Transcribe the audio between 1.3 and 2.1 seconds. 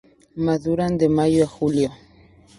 a julio.